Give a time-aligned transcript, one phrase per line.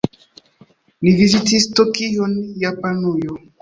[1.03, 3.43] Ni vizitis Tokion, Japanujo.